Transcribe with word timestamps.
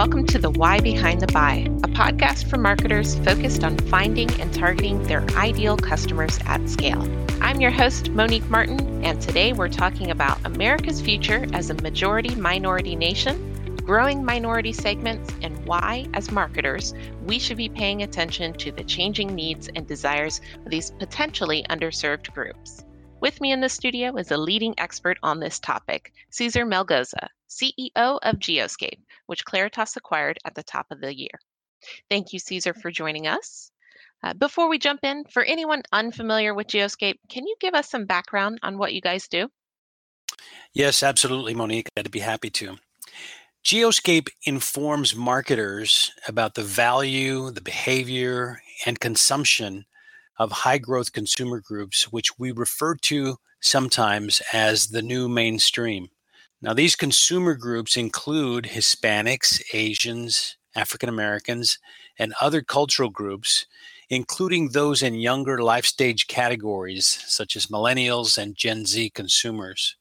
Welcome 0.00 0.24
to 0.28 0.38
the 0.38 0.50
Why 0.50 0.80
Behind 0.80 1.20
the 1.20 1.26
Buy, 1.26 1.66
a 1.84 1.88
podcast 1.88 2.48
for 2.48 2.56
marketers 2.56 3.16
focused 3.18 3.62
on 3.62 3.76
finding 3.76 4.30
and 4.40 4.50
targeting 4.50 5.02
their 5.02 5.20
ideal 5.36 5.76
customers 5.76 6.38
at 6.46 6.66
scale. 6.70 7.06
I'm 7.42 7.60
your 7.60 7.70
host, 7.70 8.08
Monique 8.08 8.48
Martin, 8.48 9.04
and 9.04 9.20
today 9.20 9.52
we're 9.52 9.68
talking 9.68 10.10
about 10.10 10.38
America's 10.46 11.02
future 11.02 11.46
as 11.52 11.68
a 11.68 11.74
majority 11.74 12.34
minority 12.34 12.96
nation, 12.96 13.76
growing 13.84 14.24
minority 14.24 14.72
segments, 14.72 15.34
and 15.42 15.66
why, 15.66 16.06
as 16.14 16.32
marketers, 16.32 16.94
we 17.26 17.38
should 17.38 17.58
be 17.58 17.68
paying 17.68 18.02
attention 18.02 18.54
to 18.54 18.72
the 18.72 18.84
changing 18.84 19.34
needs 19.34 19.68
and 19.68 19.86
desires 19.86 20.40
of 20.64 20.70
these 20.70 20.92
potentially 20.92 21.66
underserved 21.68 22.32
groups. 22.32 22.82
With 23.20 23.38
me 23.42 23.52
in 23.52 23.60
the 23.60 23.68
studio 23.68 24.16
is 24.16 24.30
a 24.30 24.38
leading 24.38 24.74
expert 24.78 25.18
on 25.22 25.40
this 25.40 25.58
topic, 25.58 26.14
Cesar 26.30 26.64
Melgoza, 26.64 27.28
CEO 27.50 27.90
of 27.96 28.36
Geoscape, 28.36 29.00
which 29.26 29.44
Claritas 29.44 29.96
acquired 29.96 30.38
at 30.44 30.54
the 30.54 30.62
top 30.62 30.86
of 30.90 31.00
the 31.00 31.14
year. 31.14 31.38
Thank 32.08 32.32
you, 32.32 32.38
Cesar, 32.38 32.74
for 32.74 32.90
joining 32.90 33.26
us. 33.26 33.70
Uh, 34.22 34.34
before 34.34 34.68
we 34.68 34.78
jump 34.78 35.00
in, 35.02 35.24
for 35.24 35.42
anyone 35.42 35.82
unfamiliar 35.92 36.54
with 36.54 36.66
Geoscape, 36.66 37.18
can 37.28 37.46
you 37.46 37.56
give 37.60 37.74
us 37.74 37.90
some 37.90 38.04
background 38.04 38.58
on 38.62 38.78
what 38.78 38.92
you 38.92 39.00
guys 39.00 39.28
do? 39.28 39.48
Yes, 40.74 41.02
absolutely, 41.02 41.54
Monique. 41.54 41.88
I'd 41.96 42.10
be 42.10 42.20
happy 42.20 42.50
to. 42.50 42.76
Geoscape 43.64 44.28
informs 44.44 45.14
marketers 45.14 46.12
about 46.26 46.54
the 46.54 46.62
value, 46.62 47.50
the 47.50 47.60
behavior, 47.60 48.62
and 48.86 49.00
consumption 49.00 49.84
of 50.38 50.50
high 50.50 50.78
growth 50.78 51.12
consumer 51.12 51.60
groups, 51.60 52.10
which 52.10 52.38
we 52.38 52.52
refer 52.52 52.94
to 52.96 53.36
sometimes 53.60 54.40
as 54.52 54.88
the 54.88 55.02
new 55.02 55.28
mainstream. 55.28 56.08
Now, 56.62 56.74
these 56.74 56.94
consumer 56.94 57.54
groups 57.54 57.96
include 57.96 58.64
Hispanics, 58.64 59.62
Asians, 59.72 60.58
African 60.76 61.08
Americans, 61.08 61.78
and 62.18 62.34
other 62.38 62.60
cultural 62.60 63.08
groups, 63.08 63.64
including 64.10 64.68
those 64.68 65.02
in 65.02 65.14
younger 65.14 65.62
life 65.62 65.86
stage 65.86 66.26
categories 66.26 67.24
such 67.26 67.56
as 67.56 67.68
millennials 67.68 68.36
and 68.36 68.56
Gen 68.56 68.84
Z 68.84 69.10
consumers. 69.10 69.96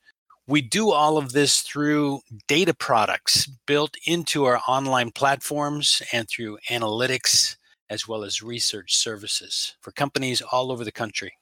We 0.48 0.62
do 0.62 0.92
all 0.92 1.18
of 1.18 1.32
this 1.32 1.62
through 1.62 2.22
data 2.48 2.74
products 2.74 3.48
built 3.66 3.96
into 4.06 4.44
our 4.44 4.60
online 4.68 5.12
platforms 5.12 6.02
and 6.12 6.28
through 6.28 6.58
analytics 6.70 7.56
as 7.90 8.06
well 8.08 8.24
as 8.24 8.42
research 8.42 8.98
services 8.98 9.76
for 9.80 9.92
companies 9.92 10.42
all 10.42 10.72
over 10.72 10.84
the 10.84 10.92
country. 10.92 11.39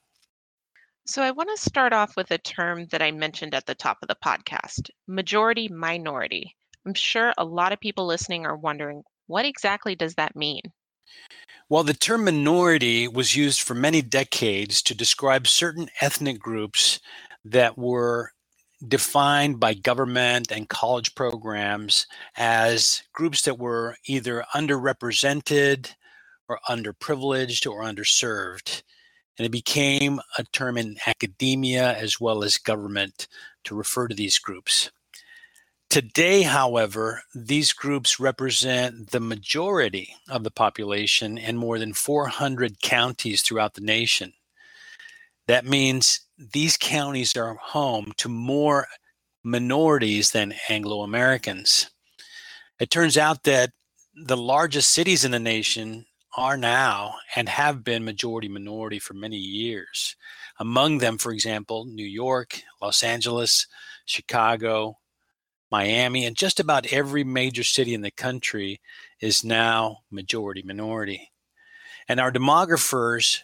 So, 1.10 1.24
I 1.24 1.32
want 1.32 1.50
to 1.56 1.62
start 1.62 1.94
off 1.94 2.18
with 2.18 2.32
a 2.32 2.38
term 2.38 2.86
that 2.88 3.02
I 3.02 3.12
mentioned 3.12 3.56
at 3.56 3.66
the 3.66 3.76
top 3.76 4.00
of 4.02 4.10
the 4.10 4.18
podcast 4.22 4.90
majority 5.08 5.70
minority. 5.70 6.54
I'm 6.86 6.94
sure 6.94 7.34
a 7.38 7.46
lot 7.46 7.72
of 7.72 7.80
people 7.80 8.06
listening 8.06 8.46
are 8.46 8.58
wondering 8.58 9.04
what 9.28 9.46
exactly 9.46 9.96
does 9.96 10.16
that 10.16 10.36
mean? 10.36 10.62
Well, 11.70 11.84
the 11.84 11.94
term 11.94 12.26
minority 12.26 13.08
was 13.08 13.38
used 13.38 13.62
for 13.62 13.74
many 13.74 14.02
decades 14.02 14.82
to 14.82 14.94
describe 14.94 15.48
certain 15.48 15.90
ethnic 16.02 16.40
groups 16.40 17.00
that 17.46 17.78
were 17.78 18.32
defined 18.86 19.62
by 19.62 19.76
government 19.76 20.52
and 20.52 20.68
college 20.68 21.16
programs 21.16 22.06
as 22.36 23.02
groups 23.14 23.44
that 23.44 23.58
were 23.58 23.96
either 24.08 24.44
underrepresented 24.54 25.94
or 26.50 26.60
underprivileged 26.70 27.70
or 27.70 27.82
underserved 27.82 28.84
and 29.38 29.46
it 29.46 29.52
became 29.52 30.20
a 30.38 30.44
term 30.44 30.78
in 30.78 30.98
academia 31.06 31.96
as 31.98 32.20
well 32.20 32.44
as 32.44 32.58
government 32.58 33.28
to 33.64 33.76
refer 33.76 34.08
to 34.08 34.16
these 34.16 34.40
groups. 34.40 34.92
Today, 35.90 36.42
however, 36.42 37.22
these 37.34 37.72
groups 37.72 38.20
represent 38.20 39.12
the 39.12 39.22
majority 39.22 40.16
of 40.30 40.44
the 40.44 40.52
population 40.52 41.38
in 41.38 41.56
more 41.56 41.80
than 41.80 41.94
400 41.94 42.82
counties 42.82 43.42
throughout 43.42 43.76
the 43.76 43.82
nation. 43.82 44.34
That 45.48 45.66
means 45.66 46.22
these 46.38 46.76
counties 46.76 47.38
are 47.38 47.56
home 47.56 48.12
to 48.18 48.28
more 48.28 48.88
minorities 49.44 50.32
than 50.32 50.56
Anglo 50.68 51.04
Americans. 51.04 51.90
It 52.80 52.90
turns 52.90 53.18
out 53.18 53.44
that 53.44 53.72
the 54.14 54.38
largest 54.38 54.90
cities 54.90 55.24
in 55.24 55.32
the 55.32 55.40
nation 55.40 56.06
are 56.38 56.56
now 56.56 57.16
and 57.36 57.50
have 57.50 57.84
been 57.84 58.06
majority 58.06 58.48
minority 58.48 59.00
for 59.00 59.16
many 59.16 59.38
years. 59.38 60.16
Among 60.60 61.00
them, 61.00 61.18
for 61.18 61.32
example, 61.32 61.86
New 61.86 62.06
York, 62.06 62.62
Los 62.82 63.02
Angeles, 63.02 63.66
Chicago, 64.06 65.00
Miami, 65.72 66.26
and 66.26 66.38
just 66.38 66.60
about 66.60 66.94
every 66.94 67.24
major 67.24 67.64
city 67.64 67.94
in 67.94 68.02
the 68.02 68.12
country 68.12 68.80
is 69.20 69.44
now 69.44 69.98
majority 70.12 70.62
minority. 70.62 71.32
And 72.08 72.20
our 72.20 72.32
demographers 72.32 73.40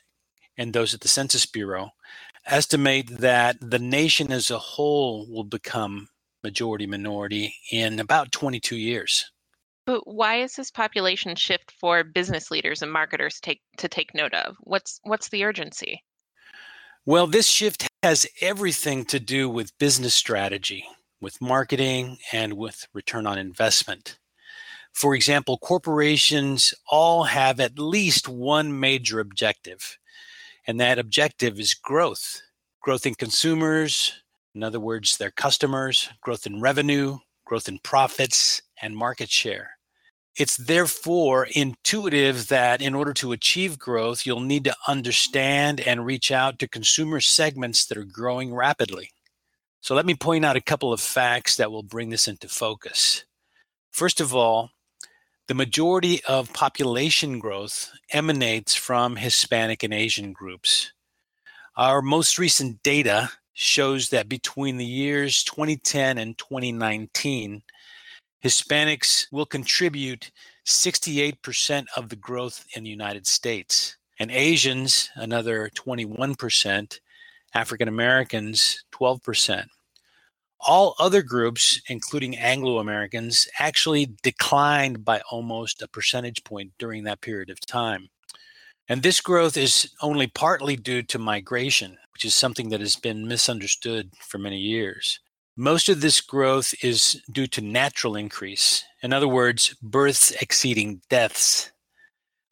and 0.55 0.71
those 0.71 0.93
at 0.93 1.01
the 1.01 1.07
Census 1.07 1.47
Bureau 1.47 1.89
estimate 2.45 3.19
that 3.19 3.57
the 3.59 3.79
nation 3.79 4.31
as 4.31 4.51
a 4.51 4.59
whole 4.59 5.27
will 5.29 5.43
become 5.43 6.09
majority 6.43 6.85
minority 6.85 7.55
in 7.71 7.99
about 7.99 8.31
22 8.31 8.75
years. 8.75 9.32
But 9.85 10.07
why 10.07 10.41
is 10.41 10.55
this 10.55 10.71
population 10.71 11.35
shift 11.35 11.71
for 11.79 12.03
business 12.03 12.49
leaders 12.49 12.81
and 12.81 12.91
marketers 12.91 13.39
take 13.39 13.61
to 13.77 13.88
take 13.88 14.13
note 14.13 14.33
of? 14.33 14.55
What's 14.61 14.99
what's 15.03 15.29
the 15.29 15.44
urgency? 15.44 16.03
Well, 17.05 17.27
this 17.27 17.47
shift 17.47 17.88
has 18.01 18.25
everything 18.39 19.03
to 19.05 19.19
do 19.19 19.49
with 19.49 19.77
business 19.77 20.16
strategy, 20.16 20.85
with 21.19 21.41
marketing, 21.41 22.17
and 22.31 22.53
with 22.53 22.88
return 22.93 23.27
on 23.27 23.38
investment. 23.38 24.17
For 24.93 25.16
example, 25.16 25.57
corporations 25.57 26.73
all 26.89 27.23
have 27.23 27.59
at 27.59 27.77
least 27.77 28.29
one 28.29 28.79
major 28.79 29.19
objective, 29.19 29.97
and 30.66 30.79
that 30.79 30.99
objective 30.99 31.59
is 31.59 31.73
growth 31.73 32.41
growth 32.83 33.05
in 33.05 33.16
consumers, 33.16 34.11
in 34.53 34.61
other 34.61 34.79
words, 34.79 35.17
their 35.17 35.31
customers, 35.31 36.09
growth 36.22 36.45
in 36.45 36.61
revenue, 36.61 37.17
growth 37.45 37.69
in 37.69 37.79
profits, 37.79 38.61
and 38.83 38.95
market 38.95 39.29
share. 39.31 39.71
It's 40.35 40.57
therefore 40.57 41.47
intuitive 41.51 42.47
that 42.49 42.81
in 42.81 42.95
order 42.95 43.13
to 43.13 43.31
achieve 43.31 43.79
growth, 43.79 44.25
you'll 44.25 44.39
need 44.39 44.63
to 44.66 44.75
understand 44.88 45.79
and 45.79 46.05
reach 46.05 46.31
out 46.31 46.59
to 46.59 46.67
consumer 46.67 47.19
segments 47.19 47.85
that 47.85 47.97
are 47.97 48.03
growing 48.03 48.53
rapidly. 48.53 49.11
So 49.81 49.95
let 49.95 50.05
me 50.05 50.16
point 50.16 50.43
out 50.43 50.55
a 50.55 50.61
couple 50.61 50.91
of 50.91 50.99
facts 50.99 51.55
that 51.57 51.72
will 51.72 51.83
bring 51.83 52.09
this 52.09 52.27
into 52.27 52.47
focus. 52.47 53.25
First 53.91 54.22
of 54.22 54.33
all, 54.33 54.72
the 55.47 55.53
majority 55.53 56.23
of 56.23 56.53
population 56.53 57.38
growth 57.38 57.91
emanates 58.11 58.73
from 58.73 59.17
Hispanic 59.17 59.83
and 59.83 59.93
Asian 59.93 60.33
groups. 60.33 60.93
Our 61.75 62.01
most 62.01 62.39
recent 62.39 62.81
data 62.81 63.29
shows 63.53 64.09
that 64.09 64.29
between 64.29 64.77
the 64.77 64.85
years 64.85 65.43
2010 65.43 66.17
and 66.17 66.38
2019, 66.38 67.61
Hispanics 68.43 69.27
will 69.31 69.45
contribute 69.45 70.31
68% 70.65 71.85
of 71.95 72.09
the 72.09 72.15
growth 72.17 72.65
in 72.75 72.83
the 72.83 72.89
United 72.89 73.25
States, 73.25 73.97
and 74.19 74.31
Asians, 74.31 75.09
another 75.15 75.69
21%, 75.75 76.99
African 77.53 77.87
Americans, 77.87 78.83
12%. 78.91 79.65
All 80.59 80.95
other 80.99 81.21
groups, 81.21 81.81
including 81.87 82.37
Anglo 82.37 82.79
Americans, 82.79 83.47
actually 83.59 84.13
declined 84.23 85.05
by 85.05 85.21
almost 85.31 85.81
a 85.81 85.87
percentage 85.87 86.43
point 86.43 86.72
during 86.78 87.03
that 87.03 87.22
period 87.22 87.49
of 87.49 87.59
time. 87.61 88.09
And 88.89 89.01
this 89.01 89.22
growth 89.22 89.55
is 89.55 89.91
only 90.01 90.28
partly 90.28 90.75
due 90.75 91.03
to 91.03 91.17
migration, 91.17 91.97
which 92.13 92.25
is 92.25 92.35
something 92.35 92.69
that 92.69 92.81
has 92.81 92.97
been 92.97 93.28
misunderstood 93.28 94.11
for 94.19 94.37
many 94.37 94.57
years. 94.57 95.19
Most 95.55 95.88
of 95.88 96.02
this 96.02 96.20
growth 96.20 96.73
is 96.82 97.22
due 97.32 97.46
to 97.47 97.61
natural 97.61 98.16
increase. 98.16 98.84
In 99.03 99.14
other 99.14 99.28
words, 99.28 99.76
births 99.84 100.32
exceeding 100.41 101.02
deaths. 101.09 101.72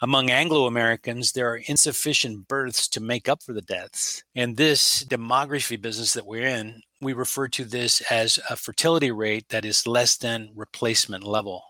Among 0.04 0.30
Anglo 0.30 0.68
Americans, 0.68 1.32
there 1.32 1.50
are 1.52 1.62
insufficient 1.66 2.48
births 2.48 2.88
to 2.90 3.00
make 3.00 3.28
up 3.28 3.42
for 3.42 3.54
the 3.54 3.62
deaths. 3.62 4.24
In 4.36 4.54
this 4.54 5.04
demography 5.04 5.82
business 5.82 6.14
that 6.14 6.28
we're 6.28 6.48
in, 6.48 6.82
we 7.02 7.14
refer 7.14 7.48
to 7.50 7.66
this 7.66 8.02
as 8.12 8.40
a 8.50 8.56
fertility 8.56 9.12
rate 9.12 9.50
that 9.50 9.66
is 9.66 9.88
less 9.88 10.18
than 10.18 10.52
replacement 10.56 11.24
level. 11.24 11.64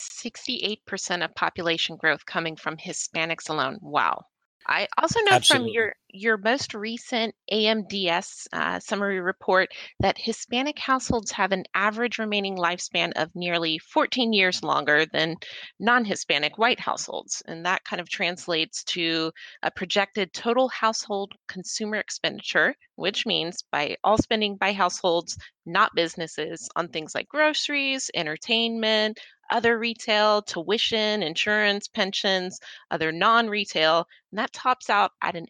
68% 0.00 1.24
of 1.24 1.34
population 1.34 1.96
growth 1.96 2.26
coming 2.26 2.56
from 2.56 2.76
Hispanics 2.76 3.48
alone. 3.48 3.78
Wow. 3.80 4.24
I 4.66 4.88
also 4.98 5.20
know 5.20 5.32
Absolutely. 5.32 5.68
from 5.68 5.74
your 5.74 5.94
your 6.12 6.36
most 6.36 6.74
recent 6.74 7.34
AMDS 7.52 8.46
uh, 8.52 8.80
summary 8.80 9.20
report 9.20 9.68
that 10.00 10.18
Hispanic 10.18 10.78
households 10.78 11.30
have 11.32 11.52
an 11.52 11.64
average 11.74 12.18
remaining 12.18 12.56
lifespan 12.56 13.12
of 13.16 13.30
nearly 13.34 13.78
14 13.78 14.32
years 14.32 14.62
longer 14.62 15.06
than 15.06 15.36
non 15.78 16.04
Hispanic 16.04 16.58
white 16.58 16.80
households. 16.80 17.42
And 17.46 17.64
that 17.66 17.84
kind 17.84 18.00
of 18.00 18.08
translates 18.08 18.84
to 18.84 19.32
a 19.62 19.70
projected 19.70 20.32
total 20.32 20.68
household 20.68 21.32
consumer 21.48 21.96
expenditure, 21.96 22.74
which 22.96 23.26
means 23.26 23.64
by 23.70 23.96
all 24.04 24.18
spending 24.18 24.56
by 24.56 24.72
households, 24.72 25.38
not 25.66 25.94
businesses, 25.94 26.68
on 26.76 26.88
things 26.88 27.14
like 27.14 27.28
groceries, 27.28 28.10
entertainment, 28.14 29.18
other 29.50 29.78
retail, 29.78 30.42
tuition, 30.42 31.22
insurance, 31.22 31.88
pensions, 31.88 32.60
other 32.90 33.12
non 33.12 33.48
retail, 33.48 34.06
and 34.30 34.38
that 34.38 34.52
tops 34.52 34.88
out 34.88 35.12
at 35.22 35.36
an 35.36 35.46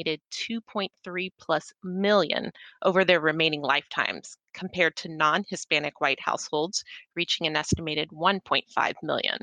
estimated 0.00 0.20
2.3 0.30 1.30
plus 1.38 1.72
million 1.84 2.50
over 2.82 3.04
their 3.04 3.20
remaining 3.20 3.60
lifetimes, 3.60 4.34
compared 4.54 4.96
to 4.96 5.14
non 5.14 5.44
Hispanic 5.46 6.00
white 6.00 6.20
households 6.20 6.82
reaching 7.14 7.46
an 7.46 7.54
estimated 7.54 8.08
1.5 8.08 8.94
million. 9.02 9.36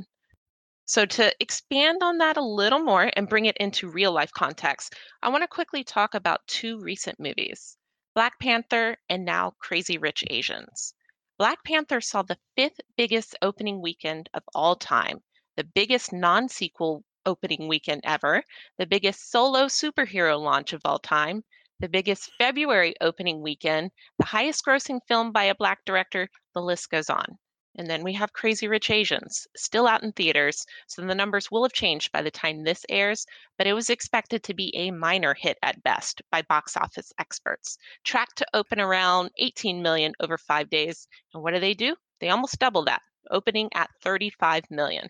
So, 0.87 1.05
to 1.05 1.31
expand 1.39 2.01
on 2.01 2.17
that 2.17 2.37
a 2.37 2.41
little 2.41 2.79
more 2.79 3.11
and 3.15 3.29
bring 3.29 3.45
it 3.45 3.57
into 3.57 3.87
real 3.87 4.11
life 4.11 4.31
context, 4.31 4.95
I 5.21 5.29
want 5.29 5.43
to 5.43 5.47
quickly 5.47 5.83
talk 5.83 6.15
about 6.15 6.47
two 6.47 6.79
recent 6.79 7.19
movies 7.19 7.77
Black 8.15 8.39
Panther 8.39 8.97
and 9.09 9.25
now 9.25 9.53
Crazy 9.59 9.99
Rich 9.99 10.23
Asians. 10.31 10.95
Black 11.37 11.63
Panther 11.63 12.01
saw 12.01 12.23
the 12.23 12.39
fifth 12.55 12.79
biggest 12.95 13.35
opening 13.43 13.79
weekend 13.79 14.27
of 14.33 14.41
all 14.55 14.75
time, 14.75 15.19
the 15.55 15.63
biggest 15.63 16.11
non 16.11 16.49
sequel 16.49 17.03
opening 17.27 17.67
weekend 17.67 18.01
ever, 18.05 18.41
the 18.77 18.87
biggest 18.87 19.29
solo 19.29 19.65
superhero 19.65 20.39
launch 20.39 20.71
of 20.71 20.81
all 20.85 20.97
time, 20.97 21.43
the 21.79 21.89
biggest 21.89 22.31
February 22.39 22.95
opening 23.01 23.41
weekend, 23.41 23.91
the 24.17 24.25
highest 24.25 24.65
grossing 24.65 24.99
film 25.07 25.31
by 25.31 25.43
a 25.43 25.53
Black 25.53 25.83
director, 25.85 26.29
the 26.55 26.61
list 26.61 26.89
goes 26.89 27.09
on. 27.09 27.37
And 27.75 27.87
then 27.87 28.01
we 28.03 28.13
have 28.13 28.33
Crazy 28.33 28.67
Rich 28.67 28.89
Asians, 28.89 29.45
still 29.55 29.85
out 29.85 30.01
in 30.01 30.11
theaters, 30.11 30.65
so 30.87 31.03
the 31.03 31.13
numbers 31.13 31.51
will 31.51 31.61
have 31.61 31.73
changed 31.73 32.11
by 32.11 32.23
the 32.23 32.31
time 32.31 32.63
this 32.63 32.83
airs, 32.89 33.27
but 33.57 33.67
it 33.67 33.73
was 33.73 33.91
expected 33.91 34.41
to 34.43 34.55
be 34.55 34.75
a 34.75 34.89
minor 34.89 35.35
hit 35.35 35.59
at 35.61 35.83
best 35.83 36.23
by 36.31 36.41
box 36.41 36.75
office 36.75 37.13
experts. 37.19 37.77
Tracked 38.03 38.37
to 38.37 38.47
open 38.55 38.79
around 38.79 39.29
18 39.37 39.83
million 39.83 40.13
over 40.19 40.39
five 40.39 40.71
days. 40.71 41.07
And 41.33 41.43
what 41.43 41.53
do 41.53 41.59
they 41.59 41.75
do? 41.75 41.95
They 42.19 42.29
almost 42.29 42.57
double 42.57 42.85
that, 42.85 43.03
opening 43.29 43.69
at 43.75 43.91
35 44.01 44.71
million. 44.71 45.09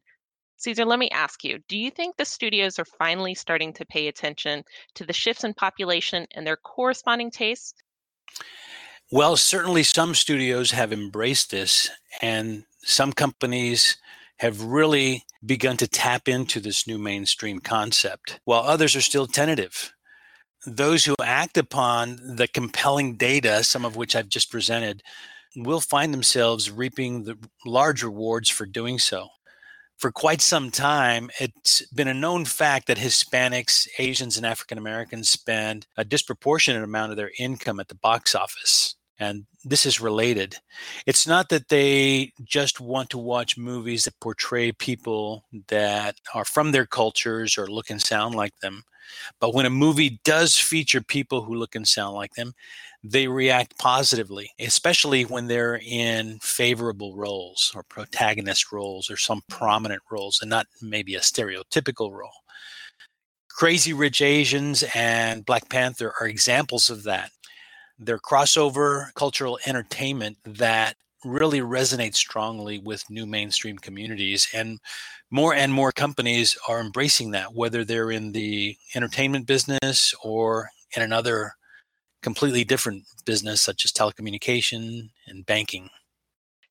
Cesar, 0.57 0.85
let 0.85 0.99
me 0.99 1.09
ask 1.11 1.43
you 1.43 1.59
do 1.67 1.77
you 1.77 1.91
think 1.91 2.17
the 2.17 2.25
studios 2.25 2.79
are 2.79 2.85
finally 2.85 3.35
starting 3.35 3.71
to 3.73 3.85
pay 3.85 4.07
attention 4.07 4.63
to 4.95 5.05
the 5.05 5.13
shifts 5.13 5.43
in 5.43 5.53
population 5.53 6.25
and 6.35 6.45
their 6.45 6.57
corresponding 6.57 7.31
tastes? 7.31 7.75
Well, 9.11 9.37
certainly 9.37 9.83
some 9.83 10.15
studios 10.15 10.71
have 10.71 10.91
embraced 10.91 11.49
this, 11.51 11.89
and 12.21 12.65
some 12.83 13.13
companies 13.13 13.95
have 14.39 14.61
really 14.61 15.23
begun 15.45 15.77
to 15.77 15.87
tap 15.87 16.27
into 16.27 16.59
this 16.59 16.85
new 16.85 16.97
mainstream 16.97 17.59
concept, 17.59 18.39
while 18.43 18.63
others 18.63 18.95
are 18.95 19.01
still 19.01 19.25
tentative. 19.25 19.93
Those 20.65 21.05
who 21.05 21.15
act 21.23 21.57
upon 21.57 22.35
the 22.35 22.49
compelling 22.49 23.15
data, 23.15 23.63
some 23.63 23.85
of 23.85 23.95
which 23.95 24.15
I've 24.15 24.27
just 24.27 24.51
presented, 24.51 25.01
will 25.55 25.79
find 25.79 26.13
themselves 26.13 26.69
reaping 26.69 27.23
the 27.23 27.37
large 27.65 28.03
rewards 28.03 28.49
for 28.49 28.65
doing 28.65 28.99
so. 28.99 29.29
For 29.97 30.11
quite 30.11 30.41
some 30.41 30.69
time, 30.69 31.29
it's 31.39 31.81
been 31.87 32.07
a 32.07 32.13
known 32.13 32.45
fact 32.45 32.87
that 32.87 32.97
Hispanics, 32.97 33.87
Asians, 33.97 34.37
and 34.37 34.45
African 34.45 34.77
Americans 34.77 35.29
spend 35.29 35.87
a 35.97 36.05
disproportionate 36.05 36.83
amount 36.83 37.11
of 37.11 37.17
their 37.17 37.31
income 37.39 37.79
at 37.79 37.87
the 37.87 37.95
box 37.95 38.35
office 38.35 38.95
and 39.19 39.45
this 39.63 39.85
is 39.85 39.99
related. 39.99 40.55
It's 41.05 41.27
not 41.27 41.49
that 41.49 41.69
they 41.69 42.31
just 42.43 42.79
want 42.79 43.09
to 43.11 43.17
watch 43.17 43.57
movies 43.57 44.05
that 44.05 44.19
portray 44.19 44.71
people 44.71 45.45
that 45.67 46.15
are 46.33 46.45
from 46.45 46.71
their 46.71 46.85
cultures 46.85 47.57
or 47.57 47.67
look 47.67 47.89
and 47.89 48.01
sound 48.01 48.35
like 48.35 48.57
them. 48.59 48.83
But 49.39 49.53
when 49.53 49.65
a 49.65 49.69
movie 49.69 50.19
does 50.23 50.55
feature 50.55 51.01
people 51.01 51.43
who 51.43 51.55
look 51.55 51.75
and 51.75 51.87
sound 51.87 52.15
like 52.15 52.33
them, 52.33 52.53
they 53.03 53.27
react 53.27 53.77
positively, 53.77 54.51
especially 54.59 55.23
when 55.23 55.47
they're 55.47 55.79
in 55.85 56.39
favorable 56.41 57.15
roles 57.15 57.71
or 57.75 57.83
protagonist 57.83 58.71
roles 58.71 59.09
or 59.09 59.17
some 59.17 59.41
prominent 59.49 60.01
roles 60.11 60.39
and 60.41 60.49
not 60.49 60.67
maybe 60.81 61.15
a 61.15 61.19
stereotypical 61.19 62.11
role. 62.11 62.43
Crazy 63.49 63.93
Rich 63.93 64.21
Asians 64.21 64.83
and 64.93 65.45
Black 65.45 65.69
Panther 65.69 66.13
are 66.19 66.27
examples 66.27 66.89
of 66.89 67.03
that. 67.03 67.31
They're 67.97 68.19
crossover 68.19 69.13
cultural 69.15 69.57
entertainment 69.65 70.37
that 70.45 70.95
really 71.27 71.59
resonates 71.59 72.15
strongly 72.15 72.79
with 72.79 73.09
new 73.09 73.25
mainstream 73.25 73.77
communities 73.77 74.47
and 74.53 74.79
more 75.29 75.53
and 75.53 75.73
more 75.73 75.91
companies 75.91 76.57
are 76.67 76.79
embracing 76.79 77.31
that 77.31 77.53
whether 77.53 77.83
they're 77.83 78.11
in 78.11 78.31
the 78.31 78.77
entertainment 78.95 79.45
business 79.45 80.13
or 80.23 80.69
in 80.95 81.01
another 81.01 81.53
completely 82.21 82.63
different 82.63 83.03
business 83.25 83.61
such 83.61 83.85
as 83.85 83.91
telecommunication 83.91 85.09
and 85.27 85.45
banking 85.45 85.89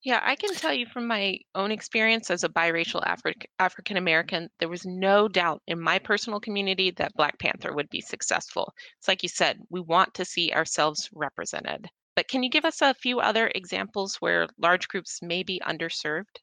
yeah, 0.06 0.20
I 0.22 0.36
can 0.36 0.54
tell 0.54 0.72
you 0.72 0.86
from 0.86 1.08
my 1.08 1.40
own 1.56 1.72
experience 1.72 2.30
as 2.30 2.44
a 2.44 2.48
biracial 2.48 3.02
Afri- 3.02 3.44
African 3.58 3.96
American, 3.96 4.48
there 4.60 4.68
was 4.68 4.86
no 4.86 5.26
doubt 5.26 5.62
in 5.66 5.80
my 5.80 5.98
personal 5.98 6.38
community 6.38 6.92
that 6.92 7.16
Black 7.16 7.36
Panther 7.40 7.72
would 7.74 7.90
be 7.90 8.00
successful. 8.00 8.72
It's 8.98 9.08
like 9.08 9.24
you 9.24 9.28
said, 9.28 9.58
we 9.68 9.80
want 9.80 10.14
to 10.14 10.24
see 10.24 10.52
ourselves 10.52 11.10
represented. 11.12 11.88
But 12.16 12.28
can 12.28 12.42
you 12.42 12.48
give 12.48 12.64
us 12.64 12.80
a 12.80 12.94
few 12.94 13.20
other 13.20 13.52
examples 13.54 14.16
where 14.16 14.48
large 14.58 14.88
groups 14.88 15.20
may 15.22 15.42
be 15.42 15.60
underserved? 15.64 16.40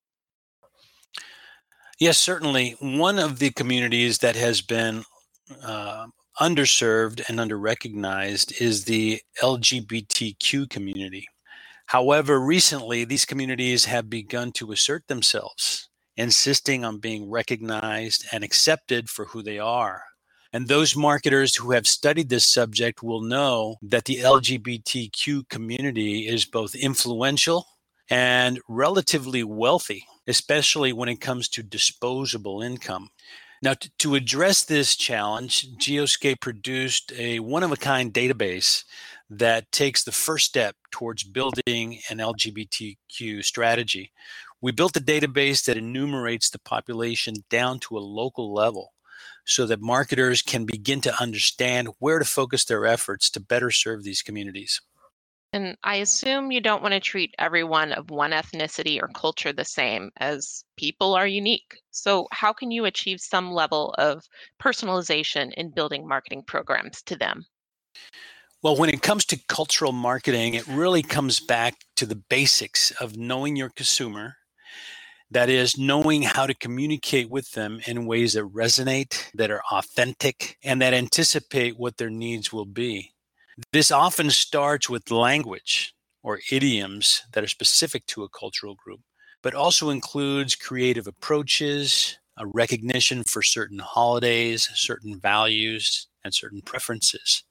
Yes, 1.99 2.19
certainly. 2.19 2.75
One 2.79 3.17
of 3.17 3.39
the 3.39 3.49
communities 3.49 4.19
that 4.19 4.35
has 4.35 4.61
been 4.61 5.03
uh, 5.63 6.07
underserved 6.39 7.27
and 7.27 7.39
underrecognized 7.39 8.61
is 8.61 8.85
the 8.85 9.21
LGBTQ 9.41 10.69
community. 10.69 11.27
However, 11.87 12.39
recently 12.39 13.03
these 13.03 13.25
communities 13.25 13.85
have 13.85 14.09
begun 14.09 14.51
to 14.53 14.71
assert 14.71 15.07
themselves, 15.07 15.89
insisting 16.15 16.85
on 16.85 16.99
being 16.99 17.29
recognized 17.29 18.25
and 18.31 18.43
accepted 18.43 19.09
for 19.09 19.25
who 19.25 19.41
they 19.41 19.59
are. 19.59 20.03
And 20.53 20.67
those 20.67 20.95
marketers 20.95 21.55
who 21.55 21.71
have 21.71 21.87
studied 21.87 22.29
this 22.29 22.47
subject 22.47 23.01
will 23.01 23.21
know 23.21 23.77
that 23.81 24.05
the 24.05 24.17
LGBTQ 24.17 25.49
community 25.49 26.27
is 26.27 26.45
both 26.45 26.75
influential 26.75 27.65
and 28.07 28.59
relatively 28.69 29.43
wealthy, 29.43 30.05
especially 30.27 30.93
when 30.93 31.09
it 31.09 31.19
comes 31.19 31.49
to 31.49 31.63
disposable 31.63 32.61
income. 32.61 33.09
Now, 33.63 33.73
to, 33.73 33.89
to 33.99 34.13
address 34.13 34.63
this 34.63 34.95
challenge, 34.95 35.75
Geoscape 35.77 36.39
produced 36.39 37.11
a 37.17 37.39
one 37.39 37.63
of 37.63 37.71
a 37.71 37.77
kind 37.77 38.13
database 38.13 38.83
that 39.31 39.71
takes 39.71 40.03
the 40.03 40.11
first 40.11 40.45
step 40.45 40.75
towards 40.91 41.23
building 41.23 41.99
an 42.11 42.19
LGBTQ 42.19 43.43
strategy. 43.43 44.11
We 44.61 44.71
built 44.71 44.97
a 44.97 45.01
database 45.01 45.65
that 45.65 45.77
enumerates 45.77 46.51
the 46.51 46.59
population 46.59 47.35
down 47.49 47.79
to 47.79 47.97
a 47.97 47.99
local 47.99 48.53
level 48.53 48.93
so 49.45 49.65
that 49.67 49.81
marketers 49.81 50.41
can 50.41 50.65
begin 50.65 51.01
to 51.01 51.21
understand 51.21 51.89
where 51.99 52.19
to 52.19 52.25
focus 52.25 52.65
their 52.65 52.85
efforts 52.85 53.29
to 53.31 53.39
better 53.39 53.71
serve 53.71 54.03
these 54.03 54.21
communities. 54.21 54.81
And 55.53 55.77
I 55.83 55.97
assume 55.97 56.51
you 56.51 56.61
don't 56.61 56.81
want 56.81 56.95
to 56.95 56.99
treat 56.99 57.35
everyone 57.37 57.91
of 57.91 58.09
one 58.09 58.31
ethnicity 58.31 58.99
or 58.99 59.07
culture 59.09 59.53
the 59.53 59.63
same, 59.63 60.09
as 60.17 60.65
people 60.77 61.13
are 61.13 61.27
unique. 61.27 61.77
So, 61.91 62.27
how 62.31 62.53
can 62.53 62.71
you 62.71 62.85
achieve 62.85 63.21
some 63.21 63.51
level 63.51 63.93
of 63.99 64.23
personalization 64.59 65.53
in 65.53 65.69
building 65.69 66.07
marketing 66.07 66.43
programs 66.47 67.03
to 67.03 67.15
them? 67.15 67.45
Well, 68.63 68.77
when 68.77 68.89
it 68.89 69.03
comes 69.03 69.25
to 69.25 69.39
cultural 69.47 69.91
marketing, 69.91 70.55
it 70.55 70.65
really 70.67 71.03
comes 71.03 71.39
back 71.39 71.75
to 71.97 72.07
the 72.07 72.15
basics 72.15 72.89
of 72.91 73.15
knowing 73.15 73.55
your 73.55 73.69
consumer. 73.69 74.37
That 75.33 75.49
is, 75.49 75.79
knowing 75.79 76.21
how 76.21 76.45
to 76.45 76.53
communicate 76.53 77.27
with 77.27 77.51
them 77.53 77.79
in 77.87 78.05
ways 78.05 78.33
that 78.33 78.43
resonate, 78.53 79.31
that 79.33 79.49
are 79.49 79.63
authentic, 79.71 80.59
and 80.63 80.79
that 80.83 80.93
anticipate 80.93 81.79
what 81.79 81.97
their 81.97 82.11
needs 82.11 82.53
will 82.53 82.67
be. 82.67 83.13
This 83.71 83.89
often 83.89 84.29
starts 84.29 84.91
with 84.91 85.09
language 85.09 85.95
or 86.21 86.39
idioms 86.51 87.23
that 87.33 87.43
are 87.43 87.47
specific 87.47 88.05
to 88.07 88.21
a 88.21 88.29
cultural 88.29 88.75
group, 88.75 88.99
but 89.41 89.55
also 89.55 89.89
includes 89.89 90.53
creative 90.53 91.07
approaches, 91.07 92.19
a 92.37 92.45
recognition 92.45 93.23
for 93.23 93.41
certain 93.41 93.79
holidays, 93.79 94.69
certain 94.75 95.19
values, 95.19 96.09
and 96.23 96.31
certain 96.31 96.61
preferences. 96.61 97.43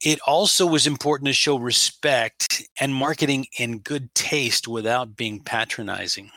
It 0.00 0.20
also 0.28 0.64
was 0.64 0.86
important 0.86 1.26
to 1.26 1.32
show 1.32 1.56
respect 1.56 2.62
and 2.78 2.94
marketing 2.94 3.46
in 3.58 3.80
good 3.80 4.14
taste 4.14 4.68
without 4.68 5.16
being 5.16 5.42
patronizing. 5.42 6.30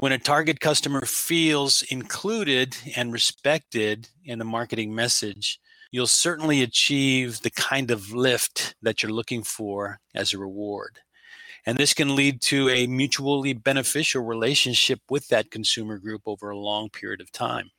When 0.00 0.12
a 0.12 0.18
target 0.18 0.60
customer 0.60 1.04
feels 1.04 1.82
included 1.82 2.76
and 2.94 3.12
respected 3.12 4.08
in 4.24 4.38
the 4.38 4.44
marketing 4.44 4.94
message, 4.94 5.58
you'll 5.90 6.06
certainly 6.06 6.62
achieve 6.62 7.40
the 7.40 7.50
kind 7.50 7.90
of 7.90 8.12
lift 8.12 8.76
that 8.80 9.02
you're 9.02 9.10
looking 9.10 9.42
for 9.42 9.98
as 10.14 10.32
a 10.32 10.38
reward. 10.38 11.00
And 11.66 11.76
this 11.76 11.94
can 11.94 12.14
lead 12.14 12.40
to 12.42 12.68
a 12.68 12.86
mutually 12.86 13.54
beneficial 13.54 14.22
relationship 14.22 15.00
with 15.10 15.26
that 15.30 15.50
consumer 15.50 15.98
group 15.98 16.22
over 16.26 16.50
a 16.50 16.56
long 16.56 16.90
period 16.90 17.20
of 17.20 17.32
time. 17.32 17.72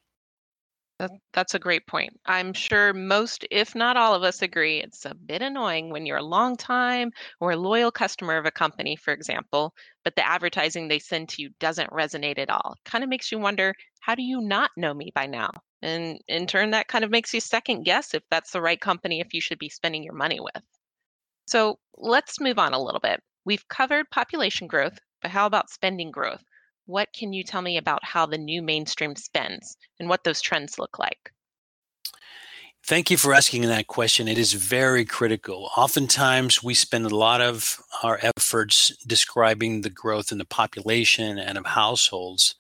That, 0.99 1.11
that's 1.33 1.53
a 1.53 1.59
great 1.59 1.87
point. 1.87 2.19
I'm 2.25 2.51
sure 2.53 2.93
most, 2.93 3.45
if 3.51 3.73
not 3.73 3.95
all 3.97 4.13
of 4.13 4.23
us, 4.23 4.41
agree 4.41 4.79
it's 4.81 5.05
a 5.05 5.15
bit 5.15 5.41
annoying 5.41 5.89
when 5.91 6.05
you're 6.05 6.17
a 6.17 6.23
long 6.23 6.57
time 6.57 7.11
or 7.39 7.51
a 7.51 7.57
loyal 7.57 7.89
customer 7.91 8.35
of 8.37 8.45
a 8.45 8.51
company, 8.51 8.95
for 8.97 9.13
example, 9.13 9.73
but 10.03 10.15
the 10.15 10.27
advertising 10.27 10.87
they 10.89 10.99
send 10.99 11.29
to 11.29 11.41
you 11.41 11.49
doesn't 11.59 11.89
resonate 11.91 12.37
at 12.37 12.49
all. 12.49 12.73
It 12.77 12.89
Kind 12.89 13.03
of 13.03 13.09
makes 13.09 13.31
you 13.31 13.39
wonder 13.39 13.73
how 14.01 14.13
do 14.13 14.23
you 14.23 14.41
not 14.41 14.71
know 14.75 14.93
me 14.93 15.11
by 15.15 15.25
now? 15.25 15.51
And 15.81 16.19
in 16.27 16.47
turn, 16.47 16.71
that 16.71 16.89
kind 16.89 17.05
of 17.05 17.11
makes 17.11 17.33
you 17.33 17.39
second 17.39 17.83
guess 17.83 18.13
if 18.13 18.23
that's 18.29 18.51
the 18.51 18.61
right 18.61 18.79
company, 18.79 19.21
if 19.21 19.33
you 19.33 19.39
should 19.41 19.59
be 19.59 19.69
spending 19.69 20.03
your 20.03 20.13
money 20.15 20.39
with. 20.41 20.63
So 21.47 21.79
let's 21.97 22.39
move 22.39 22.59
on 22.59 22.73
a 22.73 22.81
little 22.81 23.01
bit. 23.01 23.21
We've 23.45 23.67
covered 23.69 24.09
population 24.11 24.67
growth, 24.67 24.99
but 25.21 25.31
how 25.31 25.45
about 25.47 25.69
spending 25.69 26.11
growth? 26.11 26.43
What 26.89 27.13
can 27.13 27.31
you 27.33 27.43
tell 27.43 27.61
me 27.61 27.77
about 27.77 28.03
how 28.03 28.25
the 28.25 28.37
new 28.37 28.63
mainstream 28.63 29.15
spends 29.15 29.77
and 29.99 30.09
what 30.09 30.23
those 30.23 30.41
trends 30.41 30.79
look 30.79 30.97
like? 30.97 31.31
Thank 32.83 33.11
you 33.11 33.17
for 33.17 33.31
asking 33.31 33.61
that 33.61 33.85
question. 33.85 34.27
It 34.27 34.39
is 34.39 34.53
very 34.53 35.05
critical. 35.05 35.69
Oftentimes, 35.77 36.63
we 36.63 36.73
spend 36.73 37.05
a 37.05 37.15
lot 37.15 37.41
of 37.41 37.79
our 38.01 38.19
efforts 38.23 38.95
describing 39.05 39.81
the 39.81 39.91
growth 39.91 40.31
in 40.31 40.39
the 40.39 40.45
population 40.45 41.37
and 41.37 41.59
of 41.59 41.67
households. 41.67 42.55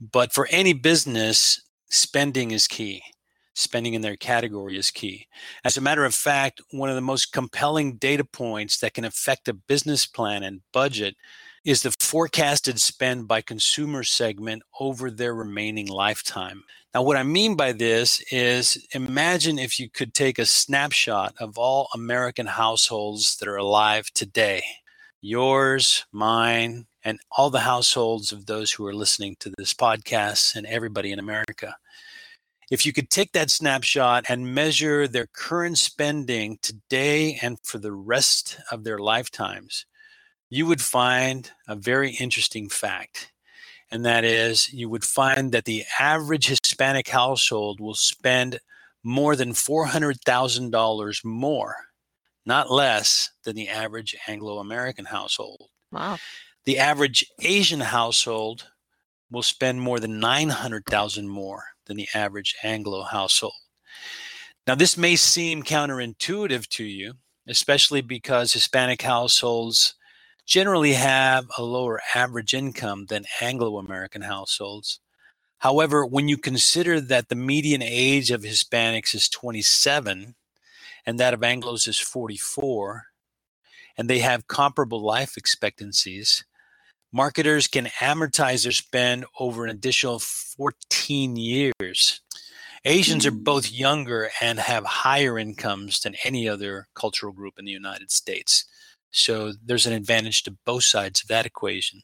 But 0.00 0.32
for 0.32 0.46
any 0.52 0.72
business, 0.72 1.60
spending 1.88 2.52
is 2.52 2.68
key. 2.68 3.02
Spending 3.54 3.94
in 3.94 4.02
their 4.02 4.16
category 4.16 4.78
is 4.78 4.92
key. 4.92 5.26
As 5.64 5.76
a 5.76 5.80
matter 5.80 6.04
of 6.04 6.14
fact, 6.14 6.60
one 6.70 6.88
of 6.88 6.94
the 6.94 7.00
most 7.00 7.32
compelling 7.32 7.96
data 7.96 8.24
points 8.24 8.78
that 8.78 8.94
can 8.94 9.04
affect 9.04 9.48
a 9.48 9.54
business 9.54 10.06
plan 10.06 10.44
and 10.44 10.60
budget 10.72 11.16
is 11.64 11.82
the 11.82 11.94
forecasted 12.00 12.80
spend 12.80 13.28
by 13.28 13.42
consumer 13.42 14.02
segment 14.02 14.62
over 14.78 15.10
their 15.10 15.34
remaining 15.34 15.86
lifetime. 15.86 16.64
Now, 16.94 17.02
what 17.02 17.16
I 17.16 17.22
mean 17.22 17.54
by 17.54 17.72
this 17.72 18.20
is 18.32 18.84
imagine 18.92 19.58
if 19.58 19.78
you 19.78 19.88
could 19.88 20.14
take 20.14 20.38
a 20.38 20.46
snapshot 20.46 21.34
of 21.38 21.58
all 21.58 21.88
American 21.94 22.46
households 22.46 23.36
that 23.36 23.48
are 23.48 23.56
alive 23.56 24.10
today 24.14 24.62
yours, 25.22 26.06
mine, 26.12 26.86
and 27.04 27.18
all 27.36 27.50
the 27.50 27.60
households 27.60 28.32
of 28.32 28.46
those 28.46 28.72
who 28.72 28.86
are 28.86 28.94
listening 28.94 29.36
to 29.40 29.52
this 29.56 29.74
podcast 29.74 30.54
and 30.54 30.66
everybody 30.66 31.12
in 31.12 31.18
America. 31.18 31.76
If 32.70 32.86
you 32.86 32.92
could 32.92 33.10
take 33.10 33.32
that 33.32 33.50
snapshot 33.50 34.24
and 34.28 34.54
measure 34.54 35.08
their 35.08 35.26
current 35.26 35.76
spending 35.76 36.58
today 36.62 37.38
and 37.42 37.58
for 37.64 37.78
the 37.78 37.92
rest 37.92 38.58
of 38.70 38.84
their 38.84 38.98
lifetimes, 38.98 39.86
you 40.50 40.66
would 40.66 40.82
find 40.82 41.50
a 41.68 41.76
very 41.76 42.10
interesting 42.10 42.68
fact. 42.68 43.32
And 43.92 44.04
that 44.04 44.24
is, 44.24 44.72
you 44.72 44.88
would 44.88 45.04
find 45.04 45.52
that 45.52 45.64
the 45.64 45.84
average 45.98 46.48
Hispanic 46.48 47.08
household 47.08 47.80
will 47.80 47.94
spend 47.94 48.58
more 49.02 49.34
than 49.34 49.52
$400,000 49.52 51.24
more, 51.24 51.76
not 52.44 52.70
less 52.70 53.30
than 53.44 53.56
the 53.56 53.68
average 53.68 54.14
Anglo 54.26 54.58
American 54.58 55.06
household. 55.06 55.68
Wow. 55.90 56.18
The 56.66 56.78
average 56.78 57.24
Asian 57.40 57.80
household 57.80 58.66
will 59.30 59.42
spend 59.42 59.80
more 59.80 59.98
than 60.00 60.20
900,000 60.20 61.28
more 61.28 61.64
than 61.86 61.96
the 61.96 62.08
average 62.14 62.56
Anglo 62.62 63.02
household. 63.02 63.54
Now, 64.66 64.74
this 64.74 64.96
may 64.96 65.16
seem 65.16 65.62
counterintuitive 65.62 66.68
to 66.68 66.84
you, 66.84 67.14
especially 67.48 68.02
because 68.02 68.52
Hispanic 68.52 69.02
households 69.02 69.94
generally 70.50 70.94
have 70.94 71.46
a 71.56 71.62
lower 71.62 72.00
average 72.12 72.52
income 72.54 73.06
than 73.06 73.24
Anglo 73.40 73.78
American 73.78 74.22
households. 74.22 74.98
However, 75.58 76.04
when 76.04 76.26
you 76.26 76.36
consider 76.36 77.00
that 77.00 77.28
the 77.28 77.36
median 77.36 77.82
age 77.82 78.32
of 78.32 78.42
Hispanics 78.42 79.14
is 79.14 79.28
27 79.28 80.34
and 81.06 81.20
that 81.20 81.34
of 81.34 81.40
Anglos 81.40 81.86
is 81.86 82.00
44, 82.00 83.04
and 83.96 84.10
they 84.10 84.18
have 84.18 84.48
comparable 84.48 85.00
life 85.00 85.36
expectancies, 85.36 86.44
marketers 87.12 87.68
can 87.68 87.86
amortize 88.00 88.64
their 88.64 88.72
spend 88.72 89.26
over 89.38 89.64
an 89.64 89.70
additional 89.70 90.18
14 90.18 91.36
years. 91.36 92.22
Asians 92.84 93.24
are 93.24 93.30
hmm. 93.30 93.44
both 93.44 93.70
younger 93.70 94.30
and 94.40 94.58
have 94.58 94.84
higher 94.84 95.38
incomes 95.38 96.00
than 96.00 96.16
any 96.24 96.48
other 96.48 96.88
cultural 96.94 97.32
group 97.32 97.54
in 97.56 97.66
the 97.66 97.70
United 97.70 98.10
States. 98.10 98.64
So 99.10 99.52
there's 99.64 99.86
an 99.86 99.92
advantage 99.92 100.42
to 100.44 100.56
both 100.64 100.84
sides 100.84 101.22
of 101.22 101.28
that 101.28 101.46
equation. 101.46 102.02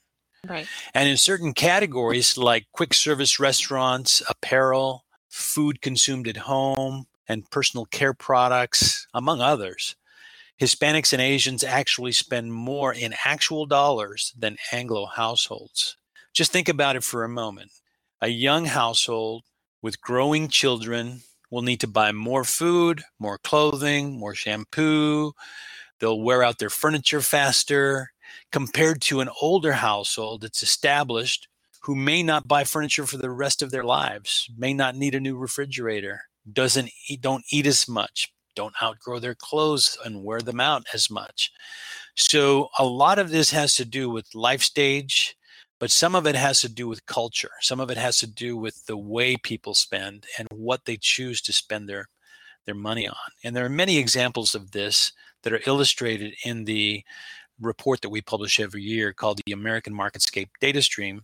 Right. 0.49 0.67
And 0.95 1.09
in 1.09 1.17
certain 1.17 1.55
categories 1.55 2.39
like 2.39 2.67
quick 2.73 2.95
service 2.95 3.41
restaurants, 3.41 4.23
apparel, 4.29 5.05
food 5.29 5.81
consumed 5.83 6.29
at 6.29 6.37
home, 6.37 7.07
and 7.29 7.51
personal 7.51 7.87
care 7.87 8.15
products, 8.15 9.07
among 9.13 9.41
others, 9.41 9.97
Hispanics 10.61 11.13
and 11.13 11.21
Asians 11.21 11.63
actually 11.63 12.13
spend 12.13 12.53
more 12.53 12.93
in 12.93 13.15
actual 13.25 13.67
dollars 13.67 14.33
than 14.39 14.57
Anglo 14.73 15.07
households. 15.07 15.97
Just 16.33 16.53
think 16.53 16.69
about 16.69 16.97
it 16.97 17.05
for 17.05 17.25
a 17.25 17.29
moment. 17.29 17.73
A 18.23 18.29
young 18.29 18.65
household 18.65 19.45
with 19.83 20.01
growing 20.01 20.49
children 20.49 21.23
will 21.51 21.63
need 21.63 21.81
to 21.81 21.87
buy 21.87 22.13
more 22.13 22.45
food, 22.45 23.03
more 23.19 23.39
clothing, 23.39 24.19
more 24.19 24.35
shampoo, 24.35 25.33
They'll 26.01 26.21
wear 26.21 26.43
out 26.43 26.59
their 26.59 26.71
furniture 26.71 27.21
faster 27.21 28.13
compared 28.53 29.01
to 29.03 29.21
an 29.21 29.31
older 29.41 29.73
household 29.73 30.43
that's 30.43 30.63
established 30.63 31.49
who 31.83 31.95
may 31.95 32.23
not 32.23 32.49
buy 32.49 32.65
furniture 32.65 33.07
for 33.07 33.17
the 33.17 33.31
rest 33.31 33.63
of 33.63 33.71
their 33.71 33.85
lives, 33.85 34.51
may 34.59 34.75
not 34.75 34.97
need 34.97 35.15
a 35.15 35.21
new 35.21 35.37
refrigerator, 35.37 36.23
doesn't 36.53 36.91
eat, 37.09 37.21
don't 37.21 37.45
eat 37.53 37.67
as 37.67 37.89
much, 37.89 38.33
don't 38.57 38.75
outgrow 38.83 39.21
their 39.21 39.37
clothes 39.37 39.97
and 40.05 40.25
wear 40.25 40.41
them 40.41 40.59
out 40.59 40.85
as 40.93 41.09
much. 41.09 41.53
So 42.17 42.71
a 42.79 42.85
lot 42.85 43.21
of 43.21 43.31
this 43.31 43.51
has 43.53 43.75
to 43.77 43.85
do 43.85 44.11
with 44.11 44.35
life 44.35 44.63
stage, 44.63 45.37
but 45.79 45.91
some 45.91 46.15
of 46.15 46.27
it 46.27 46.35
has 46.35 46.61
to 46.63 46.69
do 46.69 46.89
with 46.89 47.07
culture. 47.07 47.53
Some 47.61 47.79
of 47.79 47.91
it 47.91 47.99
has 47.99 48.19
to 48.19 48.27
do 48.27 48.57
with 48.57 48.87
the 48.87 48.97
way 48.97 49.37
people 49.37 49.75
spend 49.75 50.27
and 50.39 50.49
what 50.51 50.87
they 50.87 50.97
choose 51.01 51.41
to 51.43 51.53
spend 51.53 51.89
their 51.89 52.09
their 52.67 52.75
money 52.75 53.09
on. 53.09 53.17
And 53.43 53.57
there 53.57 53.65
are 53.65 53.71
many 53.71 53.99
examples 53.99 54.55
of 54.55 54.73
this 54.73 55.13
that 55.43 55.53
are 55.53 55.63
illustrated 55.67 56.35
in 56.45 56.65
the 56.65 57.05
report 57.61 58.03
that 58.03 58.11
we 58.11 58.21
publish 58.21 58.61
every 58.61 58.83
year 58.83 59.13
called 59.13 59.41
the 59.47 59.53
American 59.53 59.95
Marketscape 59.95 60.49
Data 60.61 60.83
Stream, 60.83 61.23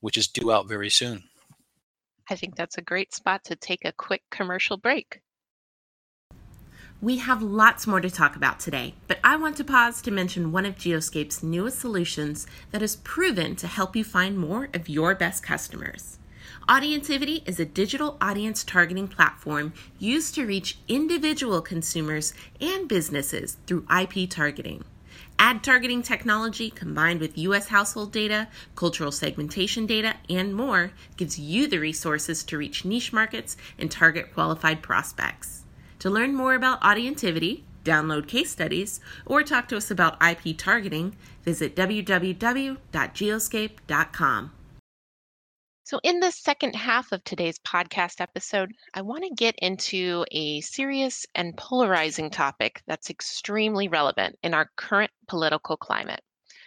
which 0.00 0.16
is 0.16 0.28
due 0.28 0.52
out 0.52 0.68
very 0.68 0.90
soon. 0.90 1.24
I 2.30 2.36
think 2.36 2.56
that's 2.56 2.78
a 2.78 2.82
great 2.82 3.14
spot 3.14 3.44
to 3.44 3.56
take 3.56 3.84
a 3.84 3.92
quick 3.92 4.22
commercial 4.30 4.76
break. 4.76 5.22
We 7.00 7.18
have 7.18 7.42
lots 7.42 7.86
more 7.86 8.00
to 8.00 8.10
talk 8.10 8.34
about 8.34 8.58
today, 8.58 8.94
but 9.06 9.18
I 9.22 9.36
want 9.36 9.56
to 9.58 9.64
pause 9.64 10.02
to 10.02 10.10
mention 10.10 10.50
one 10.50 10.66
of 10.66 10.74
Geoscape's 10.74 11.44
newest 11.44 11.78
solutions 11.78 12.46
that 12.72 12.82
is 12.82 12.96
proven 12.96 13.54
to 13.56 13.68
help 13.68 13.94
you 13.94 14.02
find 14.02 14.36
more 14.36 14.68
of 14.74 14.88
your 14.88 15.14
best 15.14 15.42
customers. 15.42 16.18
Audientivity 16.68 17.48
is 17.48 17.58
a 17.58 17.64
digital 17.64 18.18
audience 18.20 18.62
targeting 18.62 19.08
platform 19.08 19.72
used 19.98 20.34
to 20.34 20.44
reach 20.44 20.76
individual 20.86 21.62
consumers 21.62 22.34
and 22.60 22.86
businesses 22.86 23.56
through 23.66 23.86
IP 23.90 24.28
targeting. 24.28 24.84
Ad 25.38 25.64
targeting 25.64 26.02
technology 26.02 26.68
combined 26.68 27.20
with 27.20 27.38
US 27.38 27.68
household 27.68 28.12
data, 28.12 28.48
cultural 28.76 29.10
segmentation 29.10 29.86
data, 29.86 30.16
and 30.28 30.54
more 30.54 30.92
gives 31.16 31.38
you 31.38 31.68
the 31.68 31.78
resources 31.78 32.44
to 32.44 32.58
reach 32.58 32.84
niche 32.84 33.14
markets 33.14 33.56
and 33.78 33.90
target 33.90 34.34
qualified 34.34 34.82
prospects. 34.82 35.64
To 36.00 36.10
learn 36.10 36.34
more 36.34 36.54
about 36.54 36.82
Audientivity, 36.82 37.62
download 37.82 38.28
case 38.28 38.50
studies, 38.50 39.00
or 39.24 39.42
talk 39.42 39.68
to 39.68 39.78
us 39.78 39.90
about 39.90 40.22
IP 40.22 40.54
targeting, 40.58 41.16
visit 41.44 41.74
www.geoscape.com. 41.74 44.52
So, 45.90 45.98
in 46.02 46.20
the 46.20 46.30
second 46.30 46.76
half 46.76 47.12
of 47.12 47.24
today's 47.24 47.58
podcast 47.60 48.20
episode, 48.20 48.74
I 48.92 49.00
want 49.00 49.24
to 49.24 49.34
get 49.34 49.54
into 49.56 50.26
a 50.30 50.60
serious 50.60 51.24
and 51.34 51.56
polarizing 51.56 52.28
topic 52.28 52.82
that's 52.86 53.08
extremely 53.08 53.88
relevant 53.88 54.38
in 54.42 54.52
our 54.52 54.70
current 54.76 55.10
political 55.28 55.78
climate. 55.78 56.20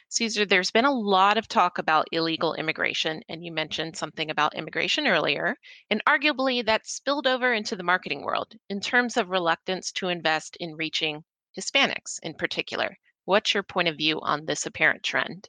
Cesar, 0.10 0.44
there's 0.44 0.72
been 0.72 0.86
a 0.86 0.92
lot 0.92 1.38
of 1.38 1.48
talk 1.48 1.78
about 1.78 2.08
illegal 2.12 2.56
immigration, 2.56 3.22
and 3.30 3.46
you 3.46 3.52
mentioned 3.52 3.96
something 3.96 4.32
about 4.32 4.56
immigration 4.56 5.06
earlier, 5.06 5.56
and 5.92 6.04
arguably 6.06 6.66
that 6.66 6.88
spilled 6.88 7.28
over 7.28 7.54
into 7.54 7.76
the 7.76 7.84
marketing 7.84 8.24
world 8.24 8.56
in 8.70 8.82
terms 8.82 9.18
of 9.18 9.30
reluctance 9.30 9.92
to 9.92 10.08
invest 10.08 10.58
in 10.60 10.74
reaching 10.74 11.24
Hispanics 11.56 12.18
in 12.24 12.34
particular. 12.34 12.98
What's 13.26 13.54
your 13.54 13.62
point 13.62 13.88
of 13.88 13.98
view 13.98 14.20
on 14.20 14.48
this 14.48 14.66
apparent 14.66 15.04
trend? 15.04 15.48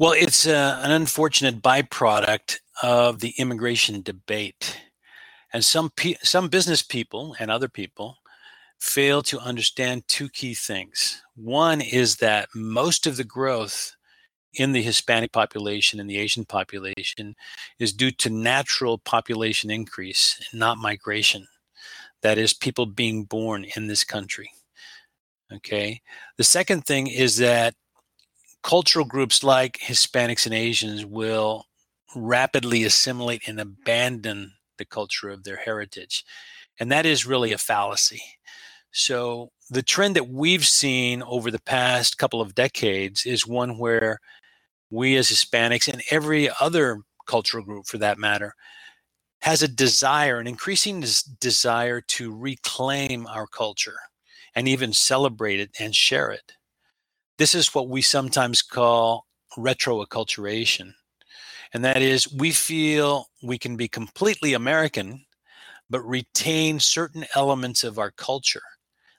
Well, 0.00 0.12
it's 0.12 0.46
uh, 0.46 0.80
an 0.82 0.92
unfortunate 0.92 1.60
byproduct 1.60 2.56
of 2.82 3.20
the 3.20 3.34
immigration 3.36 4.00
debate. 4.00 4.80
And 5.52 5.62
some 5.62 5.90
pe- 5.94 6.14
some 6.22 6.48
business 6.48 6.80
people 6.80 7.36
and 7.38 7.50
other 7.50 7.68
people 7.68 8.16
fail 8.78 9.20
to 9.24 9.38
understand 9.38 10.08
two 10.08 10.30
key 10.30 10.54
things. 10.54 11.22
One 11.36 11.82
is 11.82 12.16
that 12.16 12.48
most 12.54 13.06
of 13.06 13.18
the 13.18 13.24
growth 13.24 13.94
in 14.54 14.72
the 14.72 14.80
Hispanic 14.80 15.32
population 15.32 16.00
and 16.00 16.08
the 16.08 16.16
Asian 16.16 16.46
population 16.46 17.36
is 17.78 17.92
due 17.92 18.10
to 18.10 18.30
natural 18.30 18.96
population 18.96 19.70
increase, 19.70 20.40
not 20.54 20.78
migration. 20.78 21.46
That 22.22 22.38
is, 22.38 22.54
people 22.54 22.86
being 22.86 23.24
born 23.24 23.66
in 23.76 23.86
this 23.86 24.04
country. 24.04 24.50
Okay. 25.52 26.00
The 26.38 26.44
second 26.44 26.86
thing 26.86 27.06
is 27.06 27.36
that 27.36 27.74
cultural 28.62 29.04
groups 29.04 29.42
like 29.42 29.78
Hispanics 29.78 30.46
and 30.46 30.54
Asians 30.54 31.04
will 31.04 31.66
rapidly 32.14 32.84
assimilate 32.84 33.46
and 33.46 33.60
abandon 33.60 34.52
the 34.78 34.84
culture 34.84 35.28
of 35.28 35.44
their 35.44 35.56
heritage. 35.56 36.24
And 36.78 36.90
that 36.90 37.06
is 37.06 37.26
really 37.26 37.52
a 37.52 37.58
fallacy. 37.58 38.22
So, 38.92 39.50
the 39.68 39.82
trend 39.82 40.16
that 40.16 40.28
we've 40.28 40.66
seen 40.66 41.22
over 41.22 41.50
the 41.50 41.60
past 41.60 42.18
couple 42.18 42.40
of 42.40 42.56
decades 42.56 43.24
is 43.24 43.46
one 43.46 43.78
where 43.78 44.18
we 44.90 45.16
as 45.16 45.30
Hispanics 45.30 45.92
and 45.92 46.02
every 46.10 46.50
other 46.60 47.02
cultural 47.26 47.64
group 47.64 47.86
for 47.86 47.98
that 47.98 48.18
matter 48.18 48.54
has 49.42 49.62
a 49.62 49.68
desire, 49.68 50.38
an 50.38 50.48
increasing 50.48 51.04
desire 51.40 52.00
to 52.00 52.34
reclaim 52.34 53.26
our 53.28 53.46
culture 53.46 53.98
and 54.54 54.66
even 54.66 54.92
celebrate 54.92 55.60
it 55.60 55.70
and 55.78 55.94
share 55.94 56.30
it. 56.30 56.54
This 57.40 57.54
is 57.54 57.74
what 57.74 57.88
we 57.88 58.02
sometimes 58.02 58.60
call 58.60 59.24
retroacculturation. 59.56 60.92
And 61.72 61.82
that 61.82 62.02
is, 62.02 62.30
we 62.30 62.50
feel 62.50 63.30
we 63.42 63.56
can 63.56 63.78
be 63.78 63.88
completely 63.88 64.52
American, 64.52 65.24
but 65.88 66.02
retain 66.02 66.80
certain 66.80 67.24
elements 67.34 67.82
of 67.82 67.98
our 67.98 68.10
culture, 68.10 68.60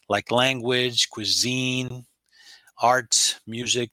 like 0.07 0.29
language, 0.29 1.09
cuisine, 1.09 2.05
arts, 2.79 3.39
music, 3.47 3.89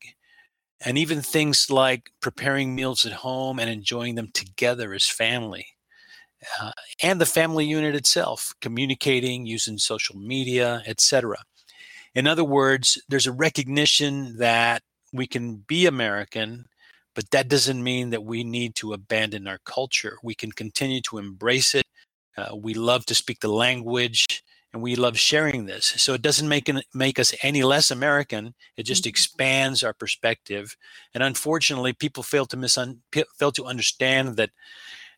and 0.84 0.98
even 0.98 1.22
things 1.22 1.70
like 1.70 2.10
preparing 2.20 2.74
meals 2.74 3.06
at 3.06 3.12
home 3.12 3.58
and 3.58 3.70
enjoying 3.70 4.16
them 4.16 4.28
together 4.34 4.92
as 4.92 5.08
family. 5.08 5.68
Uh, 6.60 6.72
and 7.02 7.18
the 7.18 7.24
family 7.24 7.64
unit 7.64 7.94
itself, 7.94 8.52
communicating 8.60 9.46
using 9.46 9.78
social 9.78 10.18
media, 10.18 10.82
etc. 10.86 11.38
In 12.14 12.26
other 12.26 12.44
words, 12.44 13.00
there's 13.08 13.26
a 13.26 13.32
recognition 13.32 14.38
that 14.38 14.82
we 15.12 15.26
can 15.26 15.56
be 15.56 15.86
American 15.86 16.66
but 17.18 17.32
that 17.32 17.48
doesn't 17.48 17.82
mean 17.82 18.10
that 18.10 18.22
we 18.22 18.44
need 18.44 18.76
to 18.76 18.92
abandon 18.92 19.48
our 19.48 19.58
culture. 19.64 20.18
We 20.22 20.36
can 20.36 20.52
continue 20.52 21.00
to 21.00 21.18
embrace 21.18 21.74
it. 21.74 21.84
Uh, 22.36 22.54
we 22.54 22.74
love 22.74 23.06
to 23.06 23.14
speak 23.16 23.40
the 23.40 23.48
language 23.48 24.44
and 24.72 24.80
we 24.80 24.94
love 24.94 25.18
sharing 25.18 25.66
this. 25.66 25.86
So 25.96 26.14
it 26.14 26.22
doesn't 26.22 26.48
make, 26.48 26.70
make 26.94 27.18
us 27.18 27.34
any 27.42 27.64
less 27.64 27.90
American. 27.90 28.54
It 28.76 28.84
just 28.84 29.02
mm-hmm. 29.02 29.08
expands 29.08 29.82
our 29.82 29.92
perspective. 29.92 30.76
And 31.12 31.24
unfortunately, 31.24 31.92
people 31.92 32.22
fail 32.22 32.46
to 32.46 32.56
misun- 32.56 32.98
fail 33.36 33.50
to 33.50 33.64
understand 33.64 34.36
that 34.36 34.50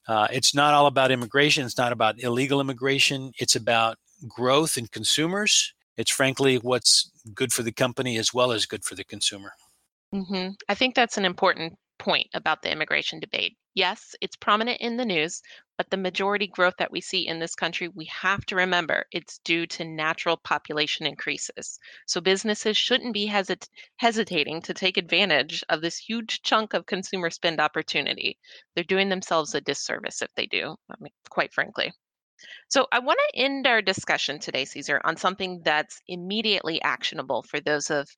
uh, 0.09 0.29
it's 0.33 0.55
not 0.55 0.73
all 0.73 0.87
about 0.87 1.11
immigration. 1.11 1.67
It's 1.67 1.77
not 1.77 1.93
about 1.93 2.23
illegal 2.23 2.63
immigration. 2.63 3.33
It's 3.39 3.57
about 3.57 3.99
growth 4.27 4.79
in 4.79 4.87
consumers. 4.87 5.75
It's 5.97 6.11
frankly 6.11 6.57
what's 6.57 7.11
good 7.35 7.53
for 7.53 7.63
the 7.63 7.73
company 7.73 8.17
as 8.17 8.33
well 8.33 8.53
as 8.53 8.67
good 8.67 8.85
for 8.85 8.95
the 8.95 9.05
consumer. 9.05 9.53
Mm-hmm. 10.15 10.51
I 10.69 10.75
think 10.75 10.95
that's 10.95 11.19
an 11.19 11.25
important 11.25 11.79
point 11.99 12.29
about 12.35 12.63
the 12.63 12.73
immigration 12.73 13.21
debate. 13.21 13.57
Yes, 13.75 14.17
it's 14.21 14.35
prominent 14.35 14.81
in 14.81 14.97
the 14.97 15.05
news, 15.05 15.43
but 15.77 15.89
the 15.91 15.97
majority 15.97 16.49
growth 16.49 16.75
that 16.79 16.91
we 16.91 17.01
see 17.01 17.29
in 17.29 17.39
this 17.39 17.55
country, 17.55 17.89
we 17.89 18.07
have 18.07 18.45
to 18.47 18.57
remember 18.57 19.05
it's 19.13 19.39
due 19.45 19.67
to 19.69 19.85
natural 19.85 20.37
population 20.39 21.07
increases. 21.07 21.79
So 22.07 22.21
businesses 22.21 22.77
shouldn't 22.77 23.15
be 23.15 23.29
hesit- 23.29 23.69
hesitating 23.97 24.63
to 24.63 24.75
take 24.75 24.97
advantage 24.97 25.63
of 25.69 25.83
this 25.83 25.99
huge 25.99 26.43
chunk 26.43 26.75
of 26.75 26.87
consumer 26.87 27.31
spend 27.31 27.61
opportunity. 27.61 28.39
They're 28.75 28.83
doing 28.83 29.09
themselves 29.09 29.55
a 29.55 29.61
disservice 29.61 30.23
if 30.23 30.35
they 30.35 30.47
do, 30.47 30.75
I 30.91 30.95
mean, 30.99 31.13
quite 31.29 31.53
frankly. 31.53 31.93
So, 32.69 32.87
I 32.93 32.99
want 32.99 33.19
to 33.19 33.41
end 33.41 33.67
our 33.67 33.83
discussion 33.83 34.39
today, 34.39 34.65
Cesar, 34.65 35.01
on 35.05 35.17
something 35.17 35.63
that's 35.65 36.01
immediately 36.09 36.81
actionable 36.83 37.43
for 37.43 37.61
those 37.61 37.91
of 37.91 38.09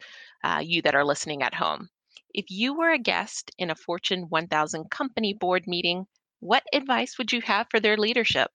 uh, 0.45 0.61
you 0.63 0.83
that 0.83 0.95
are 0.95 1.05
listening 1.05 1.43
at 1.43 1.55
home. 1.55 1.89
If 2.35 2.51
you 2.51 2.75
were 2.75 2.91
a 2.91 2.99
guest 2.99 3.51
in 3.59 3.71
a 3.71 3.75
Fortune 3.75 4.27
1000 4.29 4.91
company 4.91 5.35
board 5.35 5.67
meeting, 5.67 6.07
what 6.41 6.65
advice 6.73 7.19
would 7.19 7.33
you 7.33 7.41
have 7.43 7.67
for 7.71 7.79
their 7.79 7.97
leadership? 7.97 8.51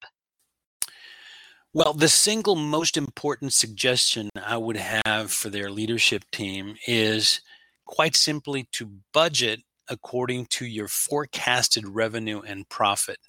Well, 1.74 1.94
the 1.94 2.10
single 2.10 2.56
most 2.56 2.98
important 2.98 3.54
suggestion 3.54 4.30
I 4.36 4.58
would 4.58 4.78
have 4.78 5.32
for 5.32 5.50
their 5.50 5.70
leadership 5.70 6.24
team 6.32 6.76
is 6.88 7.42
quite 7.86 8.16
simply 8.16 8.68
to 8.74 9.00
budget 9.14 9.62
according 9.88 10.48
to 10.48 10.66
your 10.66 10.88
forecasted 10.88 11.88
revenue 11.88 12.42
and 12.42 12.68
profit. 12.68 13.20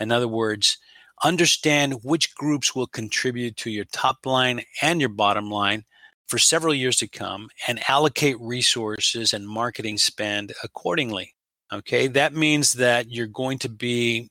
In 0.00 0.10
other 0.10 0.26
words, 0.26 0.78
understand 1.24 2.00
which 2.02 2.34
groups 2.34 2.74
will 2.74 2.86
contribute 2.86 3.56
to 3.58 3.70
your 3.70 3.84
top 3.86 4.26
line 4.26 4.62
and 4.80 5.00
your 5.00 5.08
bottom 5.08 5.50
line 5.50 5.84
for 6.26 6.38
several 6.38 6.74
years 6.74 6.96
to 6.96 7.08
come 7.08 7.48
and 7.68 7.82
allocate 7.88 8.40
resources 8.40 9.32
and 9.32 9.46
marketing 9.46 9.98
spend 9.98 10.52
accordingly. 10.64 11.34
Okay, 11.72 12.06
that 12.08 12.34
means 12.34 12.74
that 12.74 13.10
you're 13.10 13.26
going 13.26 13.58
to 13.58 13.68
be 13.68 14.30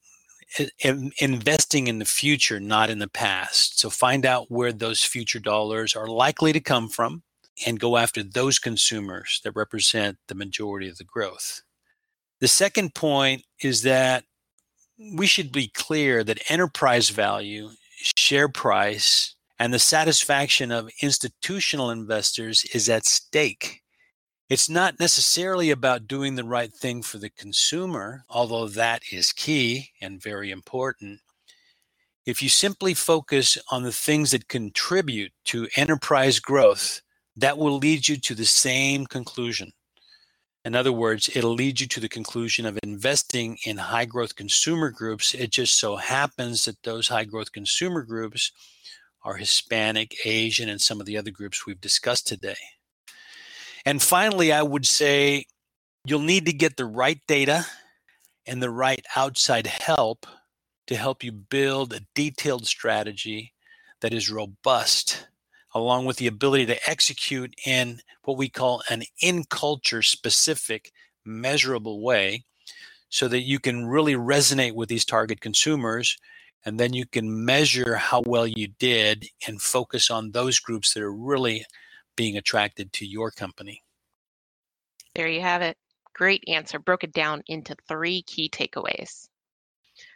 eh, 0.57 0.93
investing 1.19 1.87
in 1.87 1.99
the 1.99 2.05
future, 2.05 2.59
not 2.59 2.89
in 2.89 2.99
the 2.99 3.09
past. 3.09 3.79
So 3.79 3.89
find 3.89 4.25
out 4.25 4.49
where 4.49 4.71
those 4.71 5.03
future 5.03 5.39
dollars 5.39 5.95
are 5.95 6.07
likely 6.07 6.53
to 6.53 6.59
come 6.59 6.89
from 6.89 7.23
and 7.65 7.79
go 7.79 7.97
after 7.97 8.23
those 8.23 8.59
consumers 8.59 9.39
that 9.43 9.55
represent 9.55 10.17
the 10.27 10.35
majority 10.35 10.87
of 10.87 10.97
the 10.97 11.03
growth. 11.03 11.61
The 12.39 12.47
second 12.47 12.95
point 12.95 13.43
is 13.61 13.83
that 13.83 14.23
we 15.15 15.25
should 15.25 15.51
be 15.51 15.67
clear 15.67 16.23
that 16.23 16.51
enterprise 16.51 17.09
value, 17.09 17.69
share 18.17 18.49
price, 18.49 19.35
and 19.59 19.73
the 19.73 19.79
satisfaction 19.79 20.71
of 20.71 20.89
institutional 21.01 21.89
investors 21.91 22.65
is 22.73 22.89
at 22.89 23.05
stake. 23.05 23.81
It's 24.49 24.69
not 24.69 24.99
necessarily 24.99 25.69
about 25.71 26.07
doing 26.07 26.35
the 26.35 26.43
right 26.43 26.73
thing 26.73 27.03
for 27.03 27.17
the 27.17 27.29
consumer, 27.29 28.25
although 28.29 28.67
that 28.67 29.01
is 29.11 29.31
key 29.31 29.91
and 30.01 30.21
very 30.21 30.51
important. 30.51 31.21
If 32.25 32.43
you 32.43 32.49
simply 32.49 32.93
focus 32.93 33.57
on 33.71 33.83
the 33.83 33.91
things 33.91 34.31
that 34.31 34.47
contribute 34.47 35.31
to 35.45 35.67
enterprise 35.75 36.39
growth, 36.39 37.01
that 37.37 37.57
will 37.57 37.77
lead 37.77 38.07
you 38.07 38.17
to 38.17 38.35
the 38.35 38.45
same 38.45 39.05
conclusion. 39.05 39.71
In 40.63 40.75
other 40.75 40.91
words, 40.91 41.29
it'll 41.33 41.53
lead 41.53 41.79
you 41.79 41.87
to 41.87 41.99
the 41.99 42.09
conclusion 42.09 42.65
of 42.67 42.77
investing 42.83 43.57
in 43.65 43.77
high 43.77 44.05
growth 44.05 44.35
consumer 44.35 44.91
groups. 44.91 45.33
It 45.33 45.51
just 45.51 45.79
so 45.79 45.95
happens 45.95 46.65
that 46.65 46.83
those 46.83 47.07
high 47.07 47.25
growth 47.25 47.51
consumer 47.51 48.03
groups 48.03 48.51
are 49.23 49.37
Hispanic, 49.37 50.15
Asian, 50.25 50.69
and 50.69 50.79
some 50.79 50.99
of 50.99 51.05
the 51.05 51.17
other 51.17 51.31
groups 51.31 51.65
we've 51.65 51.81
discussed 51.81 52.27
today. 52.27 52.57
And 53.85 54.01
finally, 54.01 54.51
I 54.51 54.61
would 54.61 54.85
say 54.85 55.45
you'll 56.05 56.21
need 56.21 56.45
to 56.45 56.53
get 56.53 56.77
the 56.77 56.85
right 56.85 57.19
data 57.27 57.65
and 58.45 58.61
the 58.61 58.69
right 58.69 59.03
outside 59.15 59.67
help 59.67 60.27
to 60.87 60.95
help 60.95 61.23
you 61.23 61.31
build 61.31 61.93
a 61.93 62.01
detailed 62.13 62.67
strategy 62.67 63.53
that 64.01 64.13
is 64.13 64.29
robust, 64.29 65.27
along 65.73 66.05
with 66.05 66.17
the 66.17 66.27
ability 66.27 66.65
to 66.65 66.89
execute 66.89 67.53
in 67.65 68.01
what 68.23 68.37
we 68.37 68.49
call 68.49 68.83
an 68.89 69.03
in 69.21 69.43
culture 69.45 70.01
specific, 70.01 70.91
measurable 71.25 72.01
way 72.01 72.43
so 73.09 73.27
that 73.27 73.41
you 73.41 73.59
can 73.59 73.85
really 73.85 74.15
resonate 74.15 74.73
with 74.73 74.89
these 74.89 75.05
target 75.05 75.41
consumers 75.41 76.17
and 76.63 76.79
then 76.79 76.93
you 76.93 77.05
can 77.05 77.45
measure 77.45 77.95
how 77.95 78.21
well 78.25 78.45
you 78.47 78.67
did 78.79 79.27
and 79.47 79.61
focus 79.61 80.09
on 80.09 80.31
those 80.31 80.59
groups 80.59 80.93
that 80.93 81.03
are 81.03 81.13
really 81.13 81.65
being 82.15 82.37
attracted 82.37 82.93
to 82.93 83.05
your 83.05 83.31
company. 83.31 83.83
There 85.15 85.27
you 85.27 85.41
have 85.41 85.61
it. 85.61 85.77
Great 86.13 86.43
answer. 86.47 86.79
Broke 86.79 87.03
it 87.03 87.13
down 87.13 87.41
into 87.47 87.75
three 87.87 88.21
key 88.23 88.49
takeaways. 88.49 89.27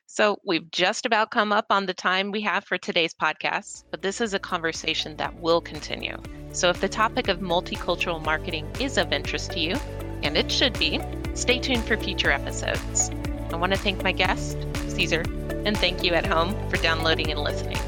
So, 0.07 0.37
we've 0.45 0.69
just 0.71 1.05
about 1.05 1.31
come 1.31 1.51
up 1.51 1.65
on 1.69 1.85
the 1.85 1.93
time 1.93 2.31
we 2.31 2.41
have 2.41 2.63
for 2.63 2.77
today's 2.77 3.13
podcast, 3.13 3.83
but 3.91 4.01
this 4.01 4.21
is 4.21 4.33
a 4.33 4.39
conversation 4.39 5.17
that 5.17 5.39
will 5.39 5.61
continue. 5.61 6.17
So, 6.51 6.69
if 6.69 6.79
the 6.79 6.87
topic 6.87 7.27
of 7.27 7.39
multicultural 7.39 8.23
marketing 8.23 8.69
is 8.79 8.97
of 8.97 9.11
interest 9.11 9.51
to 9.53 9.59
you, 9.59 9.75
and 10.23 10.37
it 10.37 10.51
should 10.51 10.77
be, 10.79 11.01
stay 11.33 11.59
tuned 11.59 11.85
for 11.85 11.97
future 11.97 12.31
episodes. 12.31 13.09
I 13.51 13.57
want 13.57 13.73
to 13.73 13.79
thank 13.79 14.03
my 14.03 14.11
guest, 14.11 14.57
Cesar, 14.87 15.21
and 15.65 15.77
thank 15.77 16.03
you 16.03 16.13
at 16.13 16.25
home 16.25 16.53
for 16.69 16.77
downloading 16.77 17.31
and 17.31 17.39
listening. 17.39 17.79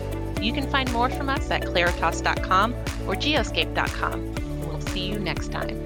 You 0.41 0.53
can 0.53 0.69
find 0.69 0.91
more 0.91 1.09
from 1.09 1.29
us 1.29 1.49
at 1.49 1.63
claritas.com 1.63 2.73
or 2.73 3.15
geoscape.com. 3.15 4.35
We'll 4.67 4.81
see 4.81 5.07
you 5.07 5.19
next 5.19 5.51
time. 5.51 5.83